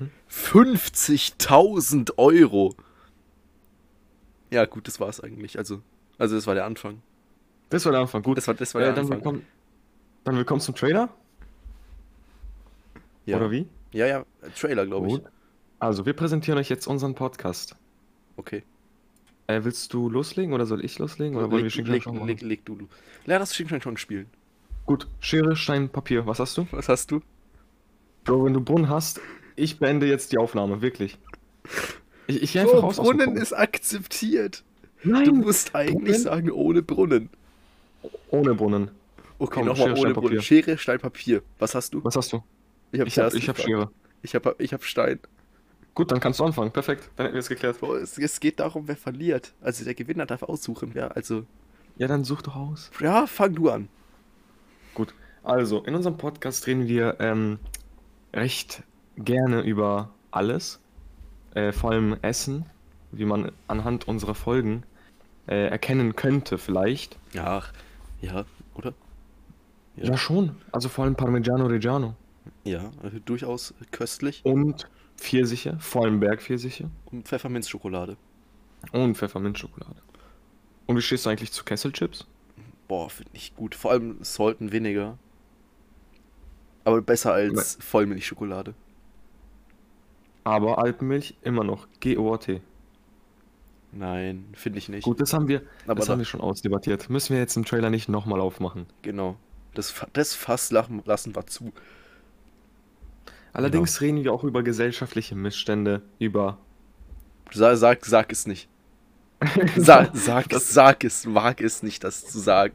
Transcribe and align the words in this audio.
Mhm. 0.00 0.10
50.000 0.30 2.12
Euro. 2.18 2.74
Ja, 4.50 4.64
gut, 4.64 4.86
das 4.88 4.98
war's 5.00 5.20
eigentlich. 5.20 5.58
Also, 5.58 5.82
also 6.18 6.34
das 6.36 6.46
war 6.46 6.54
der 6.54 6.64
Anfang. 6.64 7.02
Das 7.70 7.84
war 7.84 7.92
der 7.92 8.00
Anfang, 8.00 8.22
gut. 8.22 8.38
Das 8.38 8.46
war, 8.48 8.54
das 8.54 8.74
war 8.74 8.80
äh, 8.80 8.84
der 8.84 8.92
dann, 8.94 9.04
Anfang. 9.04 9.18
willkommen, 9.18 9.46
dann 10.24 10.36
willkommen 10.36 10.60
zum 10.60 10.74
Trailer, 10.74 11.10
Ja. 13.26 13.36
oder 13.36 13.50
wie? 13.50 13.66
ja, 13.92 14.06
ja, 14.06 14.24
Trailer, 14.58 14.86
glaube 14.86 15.08
ich. 15.08 15.20
Also, 15.78 16.06
wir 16.06 16.12
präsentieren 16.14 16.58
euch 16.58 16.68
jetzt 16.70 16.86
unseren 16.86 17.14
Podcast. 17.14 17.76
Okay. 18.36 18.62
Äh, 19.46 19.60
willst 19.64 19.92
du 19.94 20.08
loslegen 20.10 20.52
oder 20.52 20.66
soll 20.66 20.84
ich 20.84 20.98
loslegen? 20.98 21.36
Oder 21.36 21.50
wollen 21.50 21.58
wir 21.58 21.62
leg, 21.64 21.72
Schinken 21.72 21.92
leg, 21.94 22.02
schon 22.02 22.26
leg, 22.26 22.40
leg 22.42 22.64
du, 22.64 22.74
du. 22.74 22.88
Lern 23.26 23.40
das 23.40 23.54
Schinken 23.54 23.80
schon 23.80 23.96
spielen. 23.96 24.26
Gut, 24.86 25.06
Schere, 25.20 25.56
Stein, 25.56 25.88
Papier. 25.88 26.26
Was 26.26 26.38
hast 26.38 26.56
du? 26.56 26.66
Was 26.70 26.88
hast 26.88 27.10
du? 27.10 27.20
Bro, 28.24 28.44
wenn 28.46 28.54
du 28.54 28.60
Brunnen 28.60 28.88
hast, 28.88 29.20
ich 29.58 29.78
beende 29.78 30.06
jetzt 30.06 30.32
die 30.32 30.38
Aufnahme, 30.38 30.80
wirklich. 30.82 31.18
Ich, 32.26 32.42
ich 32.42 32.58
einfach 32.58 32.74
Oh, 32.74 32.80
raus 32.80 32.96
Brunnen 32.96 33.36
ist 33.36 33.52
akzeptiert. 33.52 34.64
Nein, 35.04 35.24
Du 35.26 35.34
musst 35.34 35.74
eigentlich 35.74 35.94
Brunnen? 36.16 36.20
sagen, 36.22 36.50
ohne 36.50 36.82
Brunnen. 36.82 37.30
ohne 38.30 38.54
Brunnen. 38.54 38.90
Okay, 39.38 39.54
Komm, 39.60 39.66
nochmal 39.66 39.88
Schere, 39.88 39.90
ohne 40.00 40.10
Stein, 40.10 40.12
Brunnen. 40.14 40.42
Schere, 40.42 40.78
Stein, 40.78 40.98
Papier. 41.00 41.42
Was 41.58 41.74
hast 41.74 41.94
du? 41.94 42.02
Was 42.04 42.16
hast 42.16 42.32
du? 42.32 42.42
Ich 42.92 43.00
hab, 43.00 43.06
Ich 43.06 43.18
hab, 43.18 43.34
ich 43.34 43.48
hab. 43.48 43.58
Schere. 43.60 43.90
Ich 44.22 44.34
hab, 44.34 44.60
ich 44.60 44.72
hab 44.72 44.82
Stein. 44.84 45.20
Gut, 45.94 46.10
dann 46.12 46.20
kannst 46.20 46.40
du 46.40 46.44
anfangen. 46.44 46.70
Perfekt, 46.72 47.08
dann 47.16 47.26
hätten 47.26 47.34
wir 47.34 47.40
es 47.40 47.48
geklärt. 47.48 47.78
Bro, 47.80 47.96
es, 47.96 48.18
es 48.18 48.40
geht 48.40 48.60
darum, 48.60 48.88
wer 48.88 48.96
verliert. 48.96 49.52
Also 49.60 49.84
der 49.84 49.94
Gewinner 49.94 50.26
darf 50.26 50.42
aussuchen, 50.42 50.90
wer. 50.94 51.16
Also, 51.16 51.44
Ja, 51.96 52.06
dann 52.08 52.24
such 52.24 52.42
doch 52.42 52.56
aus. 52.56 52.90
ja, 53.00 53.26
fang 53.26 53.54
du 53.54 53.68
an. 53.70 53.88
Gut, 54.94 55.14
also 55.44 55.82
in 55.84 55.94
unserem 55.94 56.16
Podcast 56.16 56.66
reden 56.66 56.88
wir 56.88 57.16
ähm, 57.20 57.58
recht 58.32 58.82
gerne 59.18 59.62
über 59.62 60.10
alles, 60.30 60.80
äh, 61.54 61.72
vor 61.72 61.90
allem 61.92 62.16
Essen, 62.22 62.66
wie 63.12 63.24
man 63.24 63.52
anhand 63.66 64.06
unserer 64.08 64.34
Folgen 64.34 64.82
äh, 65.46 65.66
erkennen 65.68 66.14
könnte 66.16 66.58
vielleicht. 66.58 67.18
Ja, 67.32 67.62
ja, 68.20 68.44
oder? 68.74 68.94
Ja. 69.96 70.10
Ja. 70.10 70.16
schon, 70.16 70.54
also 70.72 70.88
vor 70.88 71.04
allem 71.04 71.16
Parmigiano 71.16 71.66
Reggiano 71.66 72.14
Ja, 72.64 72.90
also 73.02 73.18
durchaus 73.24 73.74
köstlich. 73.90 74.44
und 74.44 74.88
Pfirsiche, 75.16 75.76
vor 75.80 76.04
allem 76.04 76.20
Bergpfirsiche 76.20 76.90
Und 77.06 77.26
Pfefferminzschokolade. 77.26 78.16
und 78.92 79.16
Pfefferminzschokolade. 79.16 80.00
Und 80.86 80.96
wie 80.96 81.02
stehst 81.02 81.26
du 81.26 81.30
eigentlich 81.30 81.50
zu 81.52 81.64
Kesselchips? 81.64 82.26
Boah, 82.86 83.10
finde 83.10 83.30
ich 83.34 83.54
gut. 83.56 83.74
Vor 83.74 83.90
allem 83.90 84.18
sollten 84.22 84.72
weniger. 84.72 85.18
Aber 86.84 87.02
besser 87.02 87.34
als 87.34 87.76
Vollmilchschokolade. 87.80 88.74
Aber 90.48 90.78
Alpenmilch 90.78 91.36
immer 91.42 91.62
noch 91.62 91.86
GOAT. 92.00 92.60
Nein, 93.92 94.46
finde 94.54 94.78
ich 94.78 94.88
nicht. 94.88 95.04
Gut, 95.04 95.20
das 95.20 95.34
haben 95.34 95.46
wir, 95.48 95.62
aber 95.84 95.96
das 95.96 96.06
da, 96.06 96.12
haben 96.12 96.20
wir 96.20 96.24
schon 96.24 96.40
ausdebattiert. 96.40 97.10
Müssen 97.10 97.34
wir 97.34 97.40
jetzt 97.40 97.56
im 97.56 97.66
Trailer 97.66 97.90
nicht 97.90 98.08
nochmal 98.08 98.40
aufmachen. 98.40 98.86
genau. 99.02 99.36
Das, 99.74 99.94
das 100.14 100.34
Fass 100.34 100.70
lassen 100.72 101.36
wir 101.36 101.46
zu. 101.46 101.72
Allerdings 103.52 104.00
reden 104.00 104.24
wir 104.24 104.32
auch 104.32 104.42
über 104.42 104.62
gesellschaftliche 104.62 105.34
Missstände, 105.36 106.02
über 106.18 106.58
Sag, 107.52 107.76
sag, 107.76 108.04
sag 108.06 108.32
es 108.32 108.46
nicht. 108.46 108.68
Sag, 109.76 110.16
sag 110.16 110.52
es, 110.52 110.72
sag 110.72 111.04
es, 111.04 111.32
wag 111.32 111.60
es 111.60 111.82
nicht, 111.84 112.02
das 112.02 112.26
zu 112.26 112.40
sagen. 112.40 112.74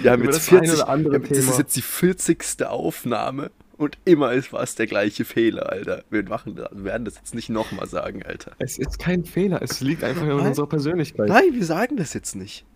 Wir 0.00 0.12
haben 0.12 0.22
Über 0.22 0.32
jetzt 0.32 0.50
das 0.50 0.56
eine 0.56 0.66
40, 0.66 0.74
oder 0.82 0.88
andere 0.88 1.20
das 1.20 1.30
ist 1.38 1.44
Thema. 1.46 1.58
jetzt 1.58 1.76
die 1.76 1.82
40. 1.82 2.66
Aufnahme 2.66 3.50
und 3.78 3.96
immer 4.04 4.32
ist 4.32 4.52
war 4.52 4.62
es 4.62 4.74
der 4.74 4.86
gleiche 4.86 5.24
Fehler, 5.24 5.70
Alter. 5.70 6.04
Wir 6.10 6.22
machen, 6.28 6.56
werden 6.72 7.04
das 7.04 7.14
jetzt 7.16 7.34
nicht 7.34 7.48
nochmal 7.48 7.86
sagen, 7.88 8.22
Alter. 8.24 8.52
Es 8.58 8.78
ist 8.78 8.98
kein 8.98 9.24
Fehler, 9.24 9.62
es 9.62 9.80
liegt 9.80 10.04
einfach 10.04 10.24
in 10.24 10.32
unserer 10.32 10.66
Persönlichkeit. 10.66 11.28
Nein, 11.28 11.52
wir 11.52 11.64
sagen 11.64 11.96
das 11.96 12.12
jetzt 12.12 12.34
nicht. 12.36 12.66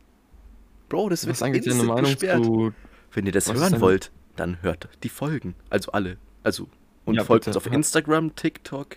Bro, 0.89 1.09
das 1.11 1.27
Was 1.29 1.41
wird 1.41 1.55
instant 1.57 1.87
Meinung 1.87 2.05
gesperrt. 2.05 2.45
zu. 2.45 2.73
Wenn 3.13 3.27
ihr 3.27 3.33
das 3.33 3.49
was 3.49 3.59
hören 3.61 3.81
wollt, 3.81 4.11
dann 4.37 4.63
hört 4.63 4.89
die 5.03 5.09
Folgen. 5.09 5.55
Also 5.71 5.93
alle. 5.93 6.17
Also, 6.43 6.69
und 7.05 7.15
Ja, 7.17 7.25
folgt 7.25 7.45
bitte. 7.47 7.59
uns 7.59 7.67
auf. 7.67 7.73
Instagram, 7.73 8.35
TikTok, 8.37 8.97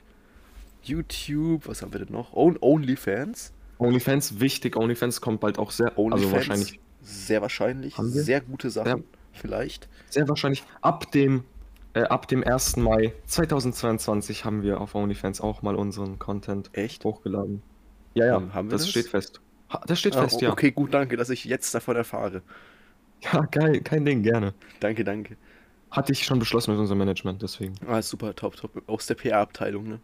YouTube, 0.84 1.68
was 1.68 1.82
haben 1.82 1.94
wir 1.94 2.00
denn 2.06 2.14
noch? 2.14 2.34
On 2.34 2.58
OnlyFans. 2.62 3.52
OnlyFans, 3.80 4.40
wichtig, 4.40 4.76
OnlyFans 4.78 5.20
kommt 5.22 5.42
bald 5.42 5.58
auch 5.60 5.72
sehr. 5.72 5.98
OnlyFans. 5.98 6.24
Also 6.24 6.36
wahrscheinlich, 6.36 6.80
Sehr 7.02 7.42
wahrscheinlich. 7.42 7.96
Sehr 7.98 8.42
gute 8.42 8.70
Sachen. 8.70 9.04
Vielleicht. 9.34 9.90
sehr 10.10 10.28
wahrscheinlich 10.30 10.64
ab 10.82 11.12
dem, 11.12 11.44
äh, 11.96 12.04
ab 12.04 12.28
dem 12.28 12.44
1. 12.44 12.84
Mai 12.84 13.16
2022 13.26 14.46
haben 14.46 14.62
wir 14.64 14.82
auf 14.82 14.96
OnlyFans 14.96 15.42
auch 15.42 15.62
mal 15.64 15.76
unseren 15.76 16.20
Content 16.20 16.70
Echt? 16.74 17.04
hochgeladen. 17.06 17.64
Ja, 18.16 18.26
ja, 18.26 18.38
Ähm, 18.38 18.54
haben 18.54 18.72
wir 18.72 18.78
das, 18.78 18.84
das? 18.84 18.90
steht 18.92 19.10
fest. 19.10 19.42
Ha, 19.70 19.82
das 19.88 20.00
steht 20.00 20.16
Ah, 20.16 20.22
fest, 20.24 20.42
ja. 20.42 20.52
Okay, 20.52 20.72
gut, 20.72 20.94
danke, 20.94 21.18
dass 21.18 21.30
ich 21.30 21.46
jetzt 21.46 21.74
davon 21.76 21.96
erfahre. 21.96 22.44
Ja, 23.24 23.42
geil, 23.52 23.82
kein 23.82 24.06
Ding, 24.06 24.24
gerne. 24.24 24.56
Danke, 24.80 25.04
danke. 25.04 25.38
Hatte 25.90 26.12
ich 26.12 26.26
schon 26.26 26.40
beschlossen 26.40 26.72
mit 26.72 26.80
unserem 26.80 27.00
Management, 27.00 27.42
deswegen. 27.42 27.80
Ah, 27.88 28.02
super, 28.02 28.36
top, 28.36 28.56
top. 28.58 28.84
Aus 28.88 29.06
der 29.08 29.16
PR-Abteilung, 29.16 29.88
ne? 29.88 30.02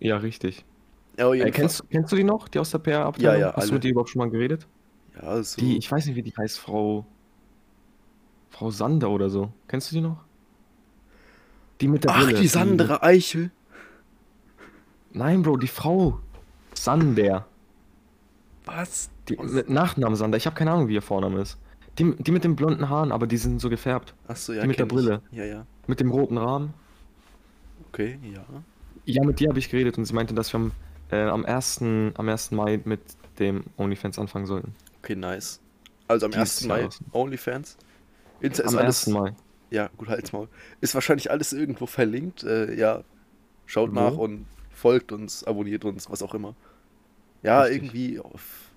Ja, 0.00 0.16
richtig. 0.18 0.66
Ja, 1.18 1.32
Äh, 1.34 1.50
kennst, 1.52 1.88
kennst 1.90 2.12
du 2.12 2.16
die 2.16 2.24
noch, 2.24 2.48
die 2.48 2.58
aus 2.58 2.70
der 2.70 2.78
PR-Abteilung? 2.78 3.40
Ja, 3.40 3.48
ja, 3.48 3.56
Hast 3.56 3.70
du 3.70 3.74
alle. 3.74 3.74
mit 3.74 3.84
dir 3.84 3.90
überhaupt 3.92 4.10
schon 4.10 4.20
mal 4.20 4.30
geredet? 4.30 4.68
Ja, 5.14 5.42
so. 5.42 5.60
Die, 5.60 5.78
ich 5.78 5.90
weiß 5.90 6.06
nicht, 6.06 6.16
wie 6.16 6.22
die 6.22 6.34
heißt, 6.36 6.58
Frau. 6.58 7.06
Frau 8.50 8.70
Sander 8.70 9.10
oder 9.10 9.30
so. 9.30 9.52
Kennst 9.66 9.90
du 9.90 9.96
die 9.96 10.00
noch? 10.00 10.24
Die 11.82 11.88
mit 11.88 12.04
der 12.04 12.12
Ach, 12.12 12.24
Brille. 12.24 12.40
die 12.40 12.46
Sandra 12.46 13.02
Eichel. 13.02 13.50
Nein, 15.12 15.42
Bro, 15.42 15.56
die 15.56 15.66
Frau 15.66 16.20
Sander. 16.74 17.46
Was? 18.64 19.10
Die 19.28 19.36
mit 19.36 19.68
Nachnamen 19.68 20.16
Sander. 20.16 20.38
Ich 20.38 20.46
habe 20.46 20.56
keine 20.56 20.70
Ahnung, 20.70 20.88
wie 20.88 20.94
ihr 20.94 21.02
Vorname 21.02 21.40
ist. 21.40 21.58
Die, 21.98 22.14
die 22.16 22.30
mit 22.30 22.44
den 22.44 22.56
blonden 22.56 22.88
Haaren, 22.88 23.12
aber 23.12 23.26
die 23.26 23.36
sind 23.36 23.60
so 23.60 23.68
gefärbt. 23.68 24.14
Achso, 24.28 24.52
ja. 24.52 24.62
Die 24.62 24.68
mit 24.68 24.78
der 24.78 24.86
kenn 24.86 24.96
ich. 24.96 25.04
Brille. 25.04 25.22
Ja, 25.32 25.44
ja. 25.44 25.66
Mit 25.86 26.00
dem 26.00 26.10
roten 26.10 26.38
Rahmen. 26.38 26.72
Okay, 27.88 28.18
ja. 28.22 28.44
Ja, 29.04 29.24
mit 29.24 29.40
dir 29.40 29.48
habe 29.48 29.58
ich 29.58 29.68
geredet 29.68 29.98
und 29.98 30.04
sie 30.04 30.14
meinte, 30.14 30.32
dass 30.34 30.52
wir 30.52 30.60
am, 30.60 30.72
äh, 31.10 31.24
am, 31.24 31.44
1., 31.44 31.82
am 31.82 32.28
1. 32.28 32.52
Mai 32.52 32.80
mit 32.84 33.00
dem 33.40 33.64
OnlyFans 33.76 34.18
anfangen 34.18 34.46
sollten. 34.46 34.74
Okay, 35.02 35.16
nice. 35.16 35.60
Also 36.06 36.26
am 36.26 36.32
Dieses 36.32 36.62
1. 36.62 36.68
Mai 36.68 36.86
aus. 36.86 37.00
OnlyFans. 37.10 37.76
Insta 38.40 38.62
ist 38.62 38.72
Am 38.72 38.78
alles, 38.78 39.08
1. 39.08 39.14
Mai. 39.14 39.34
Ja, 39.72 39.90
gut, 39.96 40.08
halt's 40.08 40.32
Maul. 40.32 40.48
Ist 40.82 40.94
wahrscheinlich 40.94 41.30
alles 41.30 41.54
irgendwo 41.54 41.86
verlinkt. 41.86 42.44
Äh, 42.44 42.78
ja, 42.78 43.04
schaut 43.64 43.88
Wo? 43.90 43.94
nach 43.94 44.18
und 44.18 44.44
folgt 44.70 45.12
uns, 45.12 45.44
abonniert 45.44 45.86
uns, 45.86 46.10
was 46.10 46.22
auch 46.22 46.34
immer. 46.34 46.54
Ja, 47.42 47.62
Richtig. 47.62 47.94
irgendwie 47.94 48.20
auf. 48.20 48.70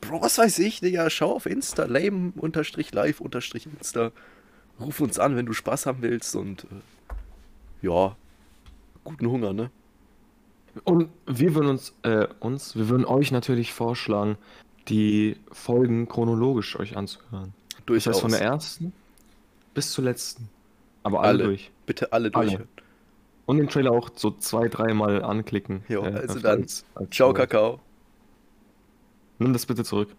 Bro, 0.00 0.22
was 0.22 0.36
weiß 0.36 0.58
ich, 0.58 0.80
Digga. 0.80 1.08
Schau 1.10 1.36
auf 1.36 1.46
Insta, 1.46 1.84
lame-live-insta. 1.84 4.10
Ruf 4.80 5.00
uns 5.00 5.20
an, 5.20 5.36
wenn 5.36 5.46
du 5.46 5.52
Spaß 5.52 5.86
haben 5.86 6.02
willst 6.02 6.34
und. 6.34 6.64
Äh, 6.64 6.66
ja, 7.82 8.16
guten 9.04 9.30
Hunger, 9.30 9.52
ne? 9.52 9.70
Und 10.82 11.08
wir 11.26 11.54
würden 11.54 11.68
uns, 11.68 11.94
äh, 12.02 12.26
uns, 12.40 12.74
wir 12.74 12.88
würden 12.88 13.04
euch 13.04 13.30
natürlich 13.30 13.72
vorschlagen, 13.72 14.36
die 14.88 15.36
Folgen 15.52 16.08
chronologisch 16.08 16.80
euch 16.80 16.96
anzuhören. 16.96 17.54
Das 17.70 17.84
Durchaus. 17.86 18.14
heißt 18.14 18.22
von 18.22 18.32
der 18.32 18.42
ersten 18.42 18.92
bis 19.74 19.92
zur 19.92 20.04
letzten. 20.04 20.48
Aber 21.02 21.20
alle, 21.20 21.28
Alle. 21.30 21.44
durch. 21.44 21.70
Bitte 21.86 22.12
alle 22.12 22.30
Alle. 22.34 22.46
durchhören. 22.48 22.68
Und 23.46 23.56
den 23.58 23.68
Trailer 23.68 23.90
auch 23.92 24.10
so 24.14 24.30
zwei, 24.32 24.68
dreimal 24.68 25.22
anklicken. 25.24 25.82
Jo, 25.88 26.02
also 26.02 26.34
als- 26.34 26.42
dann, 26.42 26.60
als- 26.60 26.84
Ciao. 27.10 27.32
Kakao. 27.32 27.80
Nimm 29.38 29.52
das 29.52 29.66
bitte 29.66 29.82
zurück. 29.84 30.14